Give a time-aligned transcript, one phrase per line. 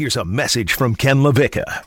[0.00, 1.84] here's a message from Ken LaVicka.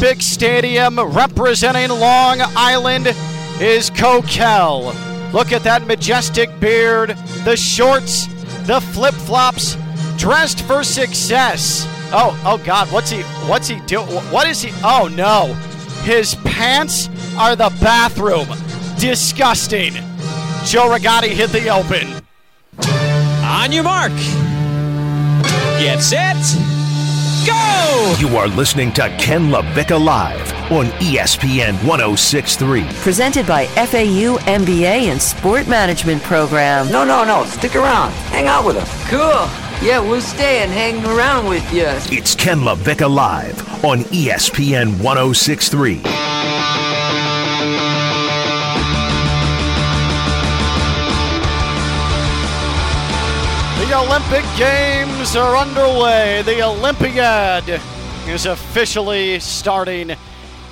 [0.00, 3.06] Big stadium representing Long Island
[3.60, 4.92] is Kokell.
[5.32, 7.10] Look at that majestic beard,
[7.44, 8.26] the shorts,
[8.66, 9.76] the flip flops,
[10.16, 11.86] dressed for success.
[12.12, 14.08] Oh, oh God, what's he, what's he doing?
[14.32, 14.72] What is he?
[14.82, 15.54] Oh no,
[16.02, 17.08] his pants
[17.38, 18.48] are the bathroom.
[18.98, 19.92] Disgusting.
[20.64, 22.19] Joe Rigotti hit the open.
[23.60, 24.12] On your mark.
[25.78, 26.34] Get set.
[27.46, 28.16] Go!
[28.18, 32.84] You are listening to Ken LaVicka Live on ESPN 1063.
[33.02, 36.90] Presented by FAU MBA and Sport Management Program.
[36.90, 37.44] No, no, no.
[37.44, 38.12] Stick around.
[38.32, 39.10] Hang out with us.
[39.10, 39.46] Cool.
[39.86, 41.84] Yeah, we'll stay and hang around with you.
[42.16, 46.00] It's Ken LaVicka Live on ESPN 1063.
[54.10, 56.42] Olympic Games are underway.
[56.42, 57.80] The Olympiad
[58.26, 60.16] is officially starting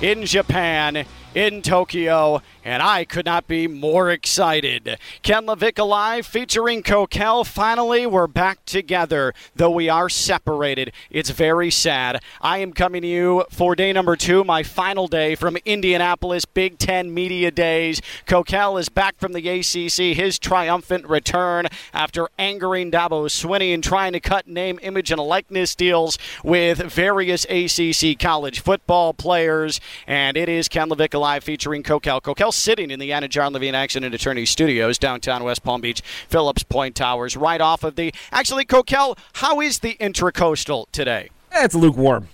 [0.01, 4.99] in Japan, in Tokyo, and I could not be more excited.
[5.23, 7.43] Ken LaVicka Live featuring Kokell.
[7.43, 10.93] Finally, we're back together, though we are separated.
[11.09, 12.21] It's very sad.
[12.41, 16.77] I am coming to you for day number two, my final day from Indianapolis Big
[16.77, 18.03] Ten Media Days.
[18.27, 24.13] Kokell is back from the ACC, his triumphant return after angering Dabo Swinney and trying
[24.13, 29.81] to cut name, image, and likeness deals with various ACC college football players.
[30.05, 32.21] And it is Ken LaVicka Live featuring Kokell.
[32.21, 36.63] Kokell sitting in the Anna John Levine Accident Attorney Studios, downtown West Palm Beach, Phillips
[36.63, 38.13] Point Towers, right off of the.
[38.31, 41.29] Actually, Kokell, how is the Intracoastal today?
[41.51, 42.27] Eh, it's lukewarm.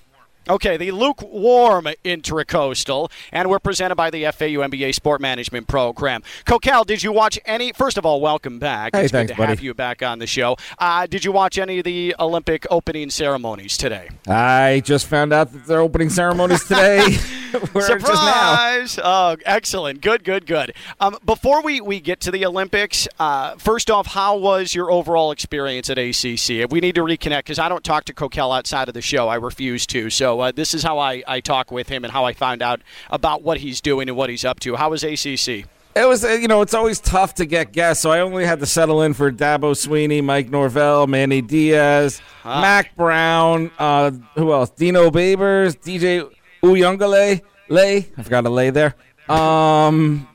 [0.47, 6.21] Okay, the lukewarm Intracoastal, and we're presented by the FAU MBA Sport Management Program.
[6.45, 7.73] Kokell, did you watch any?
[7.73, 8.95] First of all, welcome back.
[8.95, 10.55] Hey, it's thanks, good to have you back on the show.
[10.77, 14.07] Uh, did you watch any of the Olympic opening ceremonies today?
[14.27, 17.17] I just found out that they're opening ceremonies today.
[17.73, 18.75] We're just now.
[18.81, 18.99] Surprise!
[19.03, 20.01] Oh, excellent.
[20.01, 20.73] Good, good, good.
[20.99, 25.31] Um, before we, we get to the Olympics, uh, first off, how was your overall
[25.31, 26.69] experience at ACC?
[26.69, 29.27] We need to reconnect because I don't talk to Kokell outside of the show.
[29.27, 30.09] I refuse to.
[30.09, 32.81] So uh, this is how I, I talk with him and how I find out
[33.09, 34.75] about what he's doing and what he's up to.
[34.75, 35.65] How was ACC?
[35.97, 38.59] It was, uh, you know, it's always tough to get guests, so I only had
[38.59, 44.71] to settle in for Dabo Swinney, Mike Norvell, Manny Diaz, Mack Brown, uh, who else?
[44.71, 46.29] Dino Babers, DJ
[46.61, 47.97] Uyungale, Lay.
[48.17, 48.95] I forgot a lay there.
[49.29, 50.27] Um,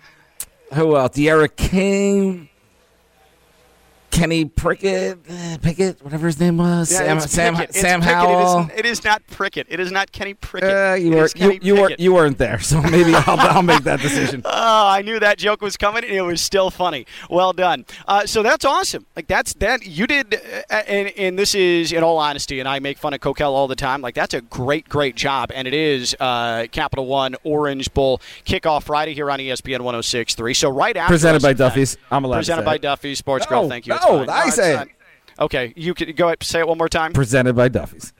[0.72, 1.14] who else?
[1.14, 2.48] D'Eriq King,
[4.10, 6.88] Kenny Prickett, uh, Pickett, whatever his name was.
[6.88, 8.60] Sam, it's Sam, It's Sam Howell.
[8.60, 9.66] It is, it is not Prickett.
[9.70, 10.70] It is not Kenny Prickett.
[10.70, 14.00] Uh, you were you, you were you weren't there, so maybe I'll, I'll make that
[14.00, 14.42] decision.
[14.44, 17.06] Oh, I knew that joke was coming, and it was still funny.
[17.28, 17.86] Well done.
[18.06, 19.06] Uh, so that's awesome.
[19.16, 22.78] Like that's that you did, uh, and, and this is in all honesty, and I
[22.80, 24.02] make fun of Kokell all the time.
[24.02, 28.84] Like that's a great, great job, and it is uh, Capital One Orange Bowl kickoff
[28.84, 30.56] Friday here on ESPN 106.3.
[30.56, 31.52] So right after Presented by.
[31.52, 31.96] Duffy's.
[32.10, 32.78] I'm allowed to Presented by.
[32.78, 33.68] Duffy's Sports Girl.
[33.68, 33.99] Thank you.
[34.02, 34.30] Oh, no, fine.
[34.30, 34.88] I it's say it.
[35.38, 37.12] Okay, you can go ahead, say it one more time.
[37.12, 38.12] Presented by Duffy's.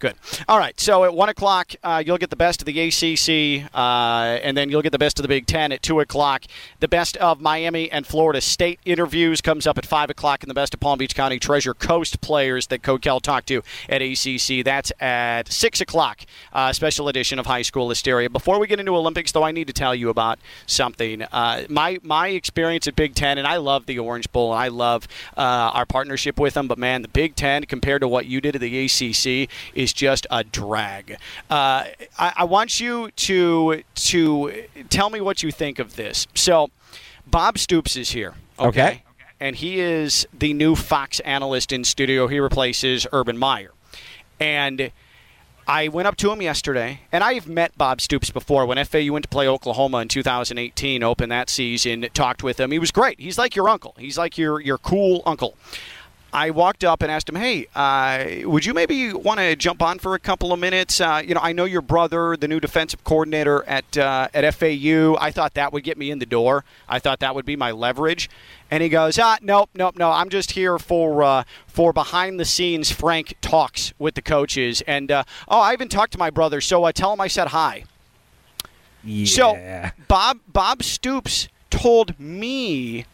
[0.00, 0.14] Good.
[0.48, 0.78] All right.
[0.78, 4.70] So at one o'clock, uh, you'll get the best of the ACC, uh, and then
[4.70, 6.44] you'll get the best of the Big Ten at two o'clock.
[6.78, 10.54] The best of Miami and Florida State interviews comes up at five o'clock, and the
[10.54, 14.64] best of Palm Beach County Treasure Coast players that Kokell talked to at ACC.
[14.64, 16.20] That's at six o'clock.
[16.52, 18.30] Uh, special edition of High School Hysteria.
[18.30, 21.22] Before we get into Olympics, though, I need to tell you about something.
[21.22, 24.68] Uh, my my experience at Big Ten, and I love the Orange Bowl, and I
[24.68, 26.68] love uh, our partnership with them.
[26.68, 30.26] But man, the Big Ten compared to what you did at the ACC is just
[30.30, 31.12] a drag.
[31.50, 31.84] Uh,
[32.18, 36.26] I, I want you to to tell me what you think of this.
[36.34, 36.70] So,
[37.26, 38.34] Bob Stoops is here.
[38.58, 39.02] Okay.
[39.40, 42.26] And he is the new Fox analyst in studio.
[42.26, 43.70] He replaces Urban Meyer.
[44.40, 44.90] And
[45.68, 49.24] I went up to him yesterday, and I've met Bob Stoops before when FAU went
[49.24, 52.70] to play Oklahoma in 2018, open that season, talked with him.
[52.70, 53.20] He was great.
[53.20, 53.94] He's like your uncle.
[53.98, 55.56] He's like your, your cool uncle.
[56.32, 59.98] I walked up and asked him, "Hey, uh, would you maybe want to jump on
[59.98, 61.00] for a couple of minutes?
[61.00, 65.16] Uh, you know, I know your brother, the new defensive coordinator at uh, at FAU.
[65.18, 66.64] I thought that would get me in the door.
[66.88, 68.28] I thought that would be my leverage."
[68.70, 70.10] And he goes, "Ah, nope, nope, no.
[70.10, 74.82] I'm just here for uh, for behind the scenes frank talks with the coaches.
[74.86, 77.48] And uh, oh, I even talked to my brother, so uh, tell him I said
[77.48, 77.84] hi."
[79.02, 79.24] Yeah.
[79.24, 83.06] So Bob Bob Stoops told me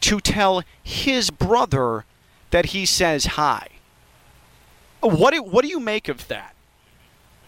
[0.00, 2.04] to tell his brother
[2.50, 3.68] that he says hi.
[5.02, 6.54] Uh, what do, what do you make of that?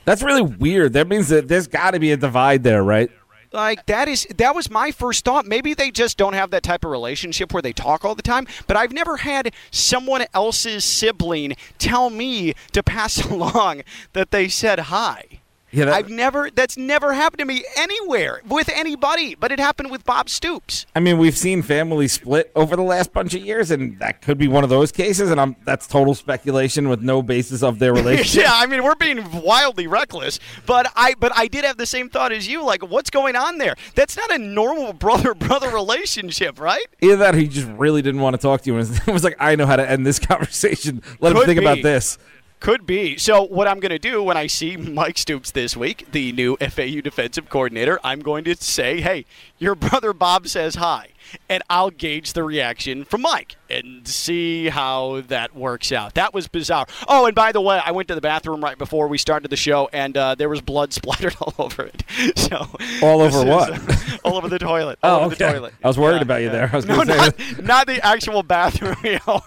[0.05, 0.95] That's really weird.
[0.95, 3.11] That means that there's got to be a divide there, right?
[3.53, 5.47] Like that is that was my first thought.
[5.47, 8.47] Maybe they just don't have that type of relationship where they talk all the time.
[8.67, 14.79] But I've never had someone else's sibling tell me to pass along that they said
[14.79, 15.41] hi.
[15.71, 16.51] Yeah, I've never.
[16.51, 19.35] That's never happened to me anywhere with anybody.
[19.35, 20.87] But it happened with Bob Stoops.
[20.95, 24.39] I mean, we've seen families split over the last bunch of years, and that could
[24.39, 25.31] be one of those cases.
[25.31, 28.45] And I'm that's total speculation with no basis of their relationship.
[28.45, 32.09] yeah, I mean we're being wildly reckless, but I but I did have the same
[32.09, 32.65] thought as you.
[32.65, 33.75] Like, what's going on there?
[33.95, 36.85] That's not a normal brother brother relationship, right?
[37.03, 39.37] Either that, or he just really didn't want to talk to you, and was like,
[39.39, 41.03] "I know how to end this conversation.
[41.21, 42.19] Let him Could think about this."
[42.61, 43.17] Could be.
[43.17, 46.57] So what I'm going to do when I see Mike Stoops this week, the new
[46.57, 49.27] FAU defensive coordinator, I'm going to say, "Hey,
[49.59, 51.11] your brother Bob says hi."
[51.49, 56.15] And I'll gauge the reaction from Mike and see how that works out.
[56.15, 56.87] That was bizarre.
[57.07, 59.57] Oh, and by the way, I went to the bathroom right before we started the
[59.57, 62.03] show, and uh, there was blood splattered all over it.
[62.39, 62.67] So
[63.03, 63.73] All over is, what?
[63.73, 64.99] uh, all over the toilet.
[65.03, 65.55] Oh, all over the okay.
[65.55, 65.75] toilet.
[65.85, 66.53] I was worried Yeah, about you yeah.
[66.53, 66.71] there.
[66.73, 68.97] I was no, not, not the actual bathroom.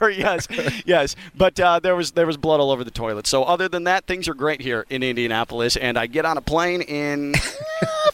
[0.01, 0.47] or yes,
[0.85, 3.27] yes, but uh, there was there was blood all over the toilet.
[3.27, 6.41] So other than that, things are great here in Indianapolis, and I get on a
[6.41, 7.33] plane in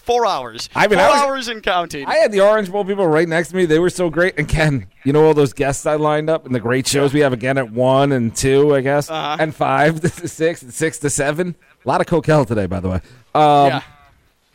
[0.07, 0.69] four hours.
[0.75, 2.07] I mean, four I was- hours and counting.
[2.07, 3.65] I had the Orange Bowl people right next to me.
[3.67, 4.33] They were so great.
[4.39, 7.19] And Ken, you know all those guests I lined up and the great shows we
[7.19, 9.37] have again at one and two, I guess, Uh-huh.
[9.39, 11.55] and five to six and six to seven.
[11.85, 13.01] A lot of Kokell today, by the way.
[13.35, 13.81] Um, yeah.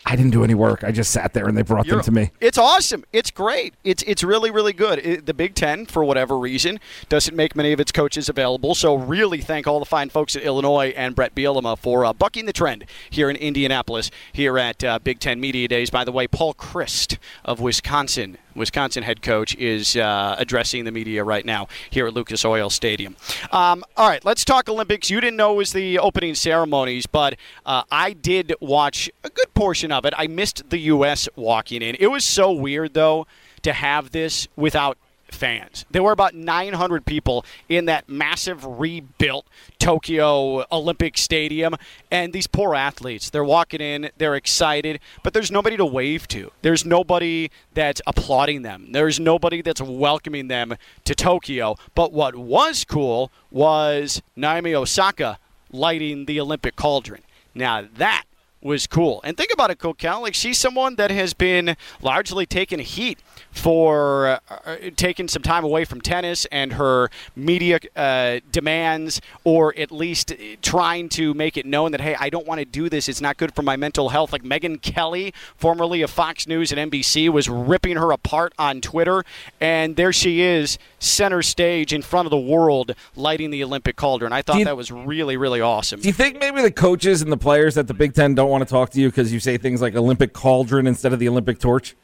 [0.04, 0.82] I didn't do any work.
[0.82, 2.30] I just sat there and they brought them You're- to me.
[2.40, 3.04] It's awesome.
[3.12, 3.74] It's great.
[3.84, 4.98] It's it's really really good.
[4.98, 8.74] It, the Big Ten, for whatever reason, doesn't make many of its coaches available.
[8.74, 12.46] So really thank all the fine folks at Illinois and Brett Bielema for uh, bucking
[12.46, 15.88] the trend here in Indianapolis here at uh, Big Ten Media Days.
[15.90, 18.38] By the way, Paul Chryst of Wisconsin.
[18.54, 23.16] Wisconsin head coach is uh, addressing the media right now here at Lucas Oil Stadium.
[23.50, 25.10] Um, all right, let's talk Olympics.
[25.10, 29.52] You didn't know it was the opening ceremonies, but uh, I did watch a good
[29.54, 30.14] portion of it.
[30.16, 31.28] I missed the U.S.
[31.36, 31.96] walking in.
[31.98, 33.26] It was so weird, though,
[33.62, 34.98] to have this without
[35.34, 35.84] fans.
[35.90, 39.46] There were about 900 people in that massive rebuilt
[39.78, 41.76] Tokyo Olympic Stadium,
[42.10, 46.52] and these poor athletes, they're walking in, they're excited, but there's nobody to wave to.
[46.62, 48.92] There's nobody that's applauding them.
[48.92, 51.76] There's nobody that's welcoming them to Tokyo.
[51.94, 55.38] But what was cool was Naomi Osaka
[55.72, 57.22] lighting the Olympic cauldron.
[57.54, 58.24] Now that
[58.62, 59.20] was cool.
[59.24, 60.22] And think about it, Kokell.
[60.22, 63.18] Like she's someone that has been largely taking heat
[63.50, 69.92] for uh, taking some time away from tennis and her media uh, demands, or at
[69.92, 70.32] least
[70.62, 73.08] trying to make it known that hey, I don't want to do this.
[73.08, 74.32] It's not good for my mental health.
[74.32, 79.24] Like Megyn Kelly, formerly of Fox News and NBC, was ripping her apart on Twitter,
[79.60, 84.32] and there she is, center stage in front of the world, lighting the Olympic cauldron.
[84.32, 86.00] I thought you- that was really, really awesome.
[86.00, 88.66] Do you think maybe the coaches and the players at the Big Ten don't want
[88.66, 91.58] to talk to you because you say things like Olympic cauldron instead of the Olympic
[91.58, 91.94] torch?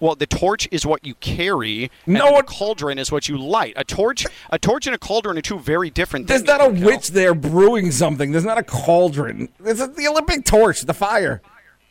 [0.00, 1.90] Well, the torch is what you carry.
[2.06, 3.74] No, the cauldron is what you light.
[3.76, 6.48] A torch, a torch, and a cauldron are two very different There's things.
[6.48, 8.32] There's not a witch there brewing something.
[8.32, 9.50] There's not a cauldron.
[9.64, 11.42] A, the Olympic torch, the fire.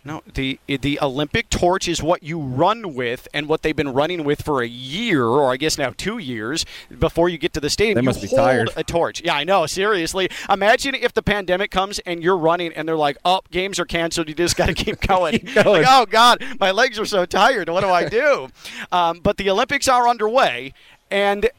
[0.09, 4.23] No, the the Olympic torch is what you run with, and what they've been running
[4.23, 6.65] with for a year, or I guess now two years,
[6.97, 7.94] before you get to the stadium.
[7.94, 8.69] They you must be hold tired.
[8.75, 9.21] A torch.
[9.23, 9.67] Yeah, I know.
[9.67, 13.85] Seriously, imagine if the pandemic comes and you're running, and they're like, "Oh, games are
[13.85, 14.29] canceled.
[14.29, 15.83] You just got to keep going." Keep going.
[15.83, 17.69] Like, oh God, my legs are so tired.
[17.69, 18.50] What do I do?
[18.91, 20.73] um, but the Olympics are underway,
[21.11, 21.51] and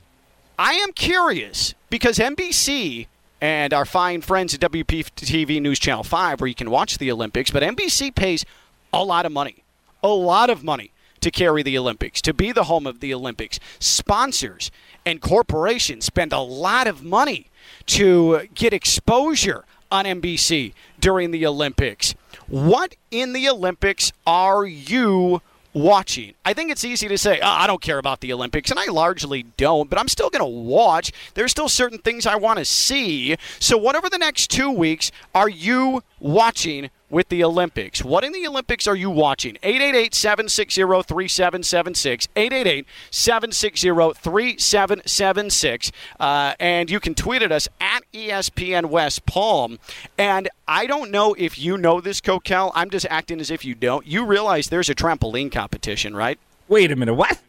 [0.58, 3.06] I am curious because NBC
[3.40, 7.50] and our fine friends at WPTV News Channel 5, where you can watch the Olympics,
[7.50, 8.44] but NBC pays
[8.92, 9.64] a lot of money,
[10.02, 13.60] a lot of money to carry the Olympics, to be the home of the Olympics.
[13.78, 14.70] Sponsors
[15.04, 17.46] and corporations spend a lot of money
[17.86, 22.14] to get exposure on NBC during the Olympics.
[22.46, 26.34] What in the Olympics are you watching.
[26.44, 28.86] I think it's easy to say, oh, I don't care about the Olympics, and I
[28.86, 31.12] largely don't, but I'm still going to watch.
[31.34, 33.36] There's still certain things I want to see.
[33.58, 38.02] So, whatever the next two weeks, are you watching with the Olympics?
[38.02, 39.58] What in the Olympics are you watching?
[39.62, 42.28] 888 760 3776.
[42.36, 43.88] 888 760
[44.20, 45.92] 3776.
[46.18, 49.78] Uh, and you can tweet at us at ESPN West Palm.
[50.16, 52.72] And I don't know if you know this, Kokell.
[52.74, 54.06] I'm just acting as if you don't.
[54.06, 56.38] You realize there's a trampoline competition, right?
[56.68, 57.40] Wait a minute, what?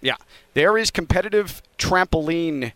[0.00, 0.16] Yeah.
[0.54, 2.72] There is competitive trampoline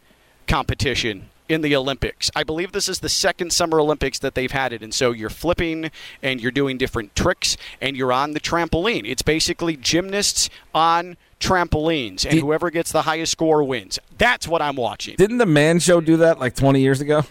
[0.47, 2.31] competition in the Olympics.
[2.37, 4.83] I believe this is the second Summer Olympics that they've had it.
[4.83, 5.91] And so you're flipping
[6.23, 9.03] and you're doing different tricks and you're on the trampoline.
[9.05, 13.99] It's basically gymnasts on trampolines, and Did- whoever gets the highest score wins.
[14.19, 15.17] That's what I'm watching.
[15.17, 17.25] Didn't the Man Show do that like 20 years ago?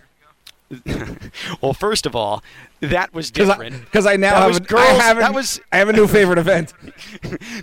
[1.61, 2.43] well, first of all,
[2.81, 3.81] that was different.
[3.85, 5.93] Because I, now That have, was girls- I have, a- that was- I have a
[5.93, 6.73] new favorite event.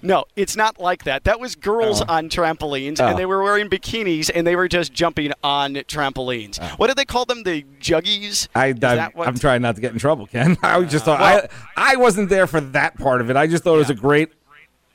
[0.02, 1.24] No, it's not like that.
[1.24, 2.04] That was girls oh.
[2.08, 3.06] on trampolines, Oh.
[3.06, 6.58] and they were wearing bikinis, and they were just jumping on trampolines.
[6.60, 6.74] Oh.
[6.76, 7.42] What did they call them?
[7.44, 8.48] The juggies?
[8.54, 9.10] I, I.
[9.22, 10.56] I'm trying not to get in trouble, Ken.
[10.62, 11.46] I just uh, thought well-
[11.76, 13.36] I I wasn't there for that part of it.
[13.36, 14.30] I just thought it was a great.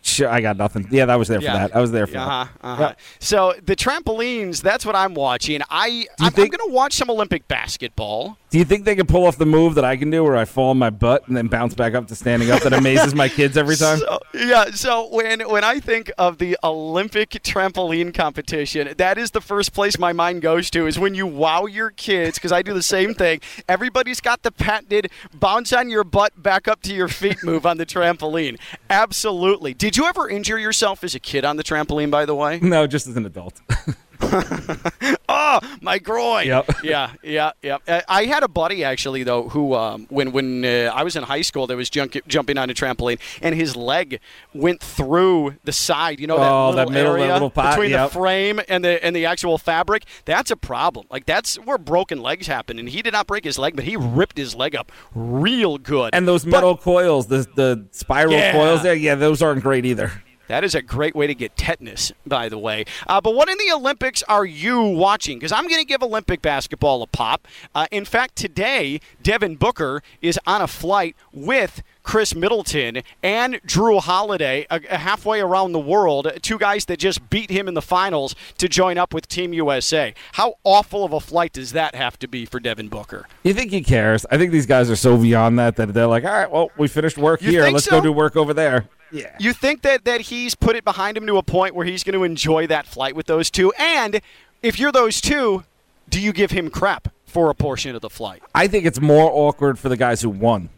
[0.03, 0.87] Sh- I got nothing.
[0.89, 1.75] Yeah, that was there for that.
[1.75, 2.67] I was there for uh-huh, that.
[2.67, 2.81] uh-huh.
[2.81, 2.99] Yep.
[3.19, 5.61] So the trampolines, that's what I'm watching.
[5.69, 8.37] I I'm, I'm going to watch some Olympic basketball.
[8.49, 10.43] Do you think they can pull off the move that I can do, where I
[10.43, 12.63] fall on my butt and then bounce back up to standing up?
[12.63, 13.99] That amazes my kids every time.
[13.99, 19.39] So, yeah, so when when I think of the Olympic trampoline competition, that is the
[19.39, 22.73] first place my mind goes to is when you wow your kids because I do
[22.73, 23.39] the same thing.
[23.69, 27.77] Everybody's got the patented bounce on your butt back up to your feet move on
[27.77, 28.59] the trampoline.
[28.89, 29.73] Absolutely.
[29.73, 32.59] Did you ever injure yourself as a kid on the trampoline by the way?
[32.61, 33.61] no, just as an adult.
[35.41, 36.47] oh, my groin.
[36.47, 36.69] Yep.
[36.83, 37.77] Yeah, yeah, yeah.
[37.87, 41.23] Uh, I had a buddy actually though who, um, when when uh, I was in
[41.23, 44.19] high school, that was junk- jumping on a trampoline, and his leg
[44.53, 46.19] went through the side.
[46.19, 48.09] You know that Oh, little that middle- that area little pot, between yep.
[48.09, 50.05] the frame and the and the actual fabric.
[50.25, 51.05] That's a problem.
[51.09, 52.79] Like that's where broken legs happen.
[52.79, 56.09] And he did not break his leg, but he ripped his leg up real good.
[56.13, 58.51] and those But- metal coils, the the spiral Yeah.
[58.53, 60.11] coils there, yeah, those aren't great either.
[60.51, 62.83] That is a great way to get tetanus, by the way.
[63.07, 65.39] Uh, but what in the Olympics are you watching?
[65.39, 67.47] Because I'm going to give Olympic basketball a pop.
[67.73, 74.01] Uh, in fact, today, Devin Booker is on a flight with Khris Middleton and Jrue
[74.01, 76.29] Holiday, uh, halfway around the world.
[76.41, 80.13] Two guys that just beat him in the finals to join up with Team USA.
[80.33, 83.25] How awful of a flight does that have to be for Devin Booker?
[83.43, 84.25] You think he cares?
[84.29, 86.89] I think these guys are so beyond that that they're like, all right, well, we
[86.89, 87.69] finished work You here.
[87.69, 87.91] Let's so?
[87.91, 88.89] go do work over there.
[89.11, 89.35] Yeah.
[89.39, 92.17] You think that that he's put it behind him to a point where he's going
[92.17, 93.71] to enjoy that flight with those two?
[93.77, 94.21] And
[94.61, 95.63] if you're those two,
[96.09, 98.41] do you give him crap for a portion of the flight?
[98.55, 100.69] I think it's more awkward for the guys who won.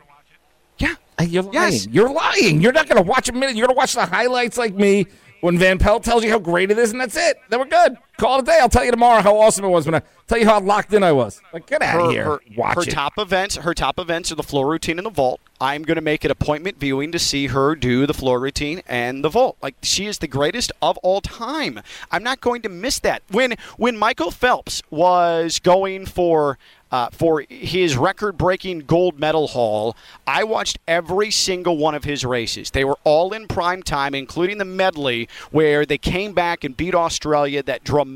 [0.77, 0.93] Yeah.
[1.19, 1.53] Uh, You're lying.
[1.53, 1.87] Yes.
[1.87, 2.61] You're lying.
[2.61, 3.55] You're not going to watch a minute.
[3.55, 5.07] You're going to watch the highlights like me
[5.41, 7.37] when Van Pelt tells you how great it is, and that's it.
[7.49, 7.97] Then we're good.
[8.17, 8.57] Call it a day.
[8.59, 11.03] I'll tell you tomorrow how awesome it was when I tell you how locked in
[11.03, 11.41] I was.
[11.53, 12.23] Like, get out of here.
[12.25, 12.89] her, watch her it.
[12.91, 16.01] top events her top events are the floor routine and the vault i'm going to
[16.01, 19.75] make an appointment viewing to see her do the floor routine and the vault like
[19.81, 21.79] she is the greatest of all time
[22.11, 26.57] i'm not going to miss that when when michael phelps was going for
[26.89, 29.93] uh, for his record-breaking gold medal haul,
[30.25, 32.71] I watched every single one of his races.
[32.71, 36.95] They were all in prime time, including the medley where they came back and beat
[36.95, 37.61] Australia.
[37.61, 38.06] That dramatic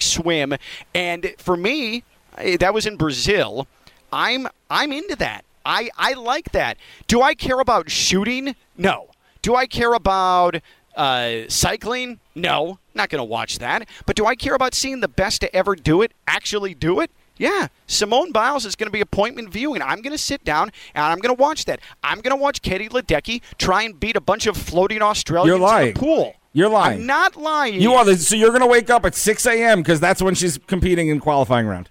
[0.00, 0.54] swim,
[0.94, 2.04] and for me,
[2.38, 3.66] eh, that was in Brazil.
[4.12, 5.44] I'm I'm into that.
[5.64, 6.76] I, I like that.
[7.06, 8.56] Do I care about shooting?
[8.76, 9.10] No.
[9.42, 10.60] Do I care about
[10.96, 12.18] uh, cycling?
[12.34, 12.78] No.
[12.94, 13.88] Not going to watch that.
[14.06, 17.10] But do I care about seeing the best to ever do it actually do it?
[17.38, 19.82] Yeah, Simone Biles is going to be appointment viewing.
[19.82, 21.80] I'm going to sit down and I'm going to watch that.
[22.04, 25.58] I'm going to watch Katie Ledecky try and beat a bunch of floating Australians You're
[25.58, 25.90] lying.
[25.90, 26.34] in a pool.
[26.52, 27.00] You're lying.
[27.00, 27.80] I'm not lying.
[27.80, 29.80] You are the, so you're going to wake up at 6 a.m.
[29.80, 31.88] because that's when she's competing in qualifying round.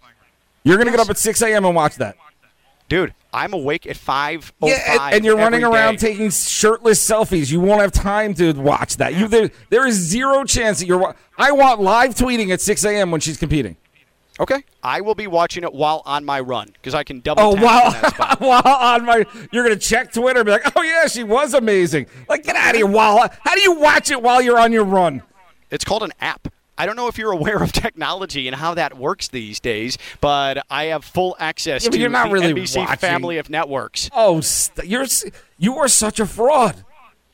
[0.64, 1.66] You're going to get up at 6 a.m.
[1.66, 2.16] and watch that.
[2.88, 3.14] dude.
[3.34, 4.52] I'm awake at five.
[4.62, 7.50] Oh yeah, and, and you're running around taking shirtless selfies.
[7.50, 9.16] You won't have time to watch that.
[9.16, 11.16] You there, there is zero chance that you're.
[11.38, 13.10] I want live tweeting at 6 a.m.
[13.10, 13.78] when she's competing.
[14.42, 17.44] Okay, I will be watching it while on my run because I can double.
[17.44, 17.94] Oh, on
[18.40, 22.08] while on my, you're gonna check Twitter, and be like, "Oh yeah, she was amazing."
[22.28, 22.88] Like, get out of here!
[22.88, 25.22] While how do you watch it while you're on your run?
[25.70, 26.48] It's called an app.
[26.76, 30.66] I don't know if you're aware of technology and how that works these days, but
[30.72, 32.96] I have full access Yeah, to you're not the really NBC watching.
[32.98, 34.10] family of networks.
[34.12, 35.06] Oh, st- you're
[35.60, 36.84] you are such a fraud.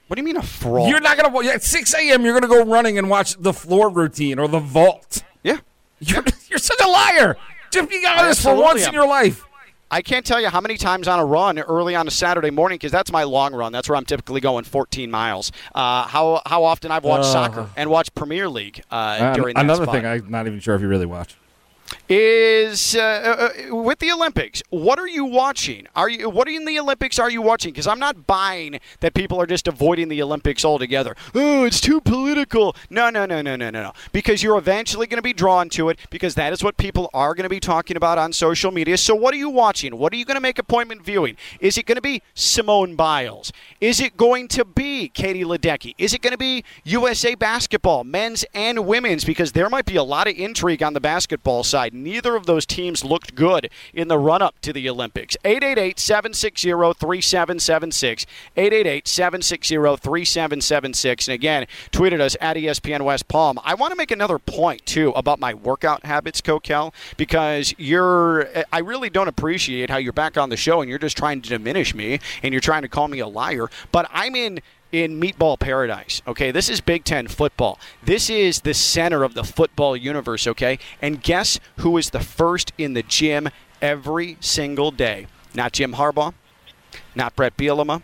[0.08, 0.90] What do you mean a fraud?
[0.90, 2.26] You're not gonna at 6 a.m.
[2.26, 5.24] You're gonna go running and watch the floor routine or the vault.
[5.42, 5.60] yeah.
[6.00, 6.22] You're
[6.68, 7.38] such a liar.
[7.72, 8.90] Just be honest for once am.
[8.90, 9.44] in your life.
[9.90, 12.76] I can't tell you how many times on a run early on a Saturday morning
[12.76, 13.72] because that's my long run.
[13.72, 15.52] That's where I'm typically going 14 miles.
[15.74, 19.86] Uh, how how often I've watched soccer and watched Premier League uh, during that another
[19.86, 21.38] thing, I'm not even sure if you really watch.
[22.10, 24.64] Is uh, uh, with the Olympics.
[24.70, 25.88] What are you watching?
[25.96, 27.72] Are you what in the Olympics are you watching?
[27.72, 31.16] Because I'm not buying that people are just avoiding the Olympics altogether.
[31.36, 32.76] Oh, it's too political.
[32.90, 33.94] No, no, no, no, no, no, no.
[34.12, 37.34] Because you're eventually going to be drawn to it because that is what people are
[37.34, 38.98] going to be talking about on social media.
[38.98, 39.98] So what are you watching?
[39.98, 41.36] What are you going to make appointment viewing?
[41.60, 43.52] Is it going to be Simone Biles?
[43.82, 45.94] Is it going to be Katie Ledecky?
[45.98, 49.26] Is it going to be USA basketball, men's and women's?
[49.26, 51.77] Because there might be a lot of intrigue on the basketball side.
[51.94, 55.38] Neither of those teams looked good in the run up to the Olympics.
[55.46, 58.26] 888 760 3776.
[58.56, 61.28] 888 760 3776.
[61.28, 63.60] And again, tweeted us at ESPN West Palm.
[63.64, 68.80] I want to make another point, too, about my workout habits, Kokell, because you're, I
[68.80, 71.94] really don't appreciate how you're back on the show and you're just trying to diminish
[71.94, 73.70] me and you're trying to call me a liar.
[73.92, 74.60] But I'm in
[75.04, 76.22] in meatball paradise.
[76.28, 77.80] Okay, this is Big Ten football.
[78.04, 80.48] This is the center of the football universe.
[80.48, 83.50] Okay, and guess who is the first in the gym
[83.82, 85.28] every single day?
[85.54, 86.34] Not Jim Harbaugh,
[87.16, 88.02] not Brett Bielema,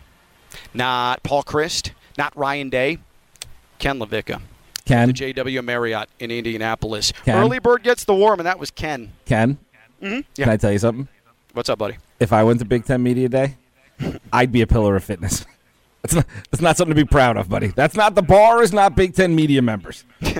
[0.72, 2.98] not Paul Chryst, not Ryan Day,
[3.78, 4.40] Ken LaVicka.
[4.84, 7.12] Ken, The JW Marriott in Indianapolis.
[7.24, 7.38] Ken?
[7.38, 9.12] Early bird gets the worm, and that was Ken.
[9.24, 9.56] Ken,
[10.02, 10.20] mm-hmm.
[10.36, 10.44] Yeah.
[10.44, 11.08] can I tell you something?
[11.54, 11.96] What's up, buddy?
[12.20, 13.56] If I went to Big Ten Media Day,
[14.32, 15.46] I'd be a pillar of fitness.
[16.04, 17.68] That's not, that's not something to be proud of, buddy.
[17.68, 18.62] That's not the bar.
[18.62, 20.04] Is not Big Ten media members.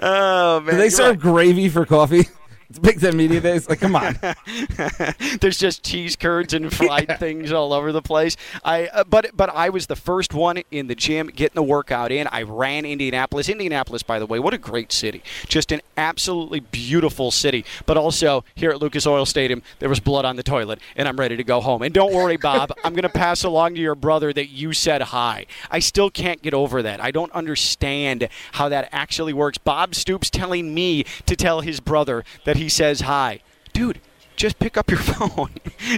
[0.00, 1.20] Oh man, Do they serve right.
[1.20, 2.26] gravy for coffee?
[2.70, 3.68] It's Big Ten media days.
[3.68, 4.18] Like, come on.
[5.40, 8.36] There's just cheese curds and fried things all over the place.
[8.64, 12.12] I uh, but but I was the first one in the gym getting the workout
[12.12, 12.26] in.
[12.26, 13.48] I ran Indianapolis.
[13.48, 15.22] Indianapolis, by the way, what a great city.
[15.46, 17.64] Just an absolutely beautiful city.
[17.86, 21.16] But also here at Lucas Oil Stadium, there was blood on the toilet, and I'm
[21.16, 21.82] ready to go home.
[21.82, 25.00] And don't worry, Bob, I'm going to pass along to your brother that you said
[25.00, 25.46] hi.
[25.70, 27.02] I still can't get over that.
[27.02, 29.58] I don't understand how that actually works.
[29.58, 33.40] Bob Stoops telling me to tell his brother that he says hi.
[33.72, 34.00] Dude,
[34.38, 35.50] just pick up your phone.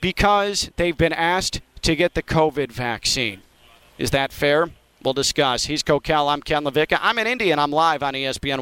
[0.00, 3.42] because they've been asked to get the COVID vaccine.
[3.98, 4.70] Is that fair?
[5.02, 5.64] We'll discuss.
[5.64, 6.30] He's Kokell.
[6.30, 6.98] I'm Ken LaVicka.
[7.00, 8.58] I'm in Indy, and I'm live on ESPN